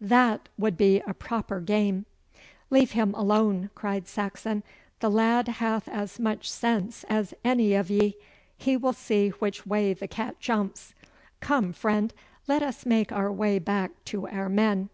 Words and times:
that 0.00 0.48
would 0.58 0.76
be 0.76 1.00
a 1.06 1.14
proper 1.14 1.60
game.' 1.60 2.06
'Leave 2.70 2.90
him 2.90 3.14
alone,' 3.14 3.70
cried 3.76 4.08
Saxon. 4.08 4.64
'The 4.98 5.08
lad 5.08 5.46
hath 5.46 5.86
as 5.88 6.18
much 6.18 6.50
sense 6.50 7.04
as 7.04 7.32
any 7.44 7.72
of 7.74 7.88
ye. 7.88 8.16
He 8.56 8.76
will 8.76 8.92
see 8.92 9.28
which 9.28 9.64
way 9.64 9.94
the 9.94 10.08
cat 10.08 10.40
jumps. 10.40 10.92
Come, 11.38 11.72
friend, 11.72 12.12
let 12.48 12.64
us 12.64 12.84
make 12.84 13.12
our 13.12 13.30
way 13.30 13.60
back 13.60 13.92
to 14.06 14.26
our 14.26 14.48
men. 14.48 14.88